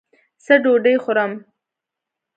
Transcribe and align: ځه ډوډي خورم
ځه 0.45 0.55
ډوډي 0.63 0.95
خورم 1.03 1.31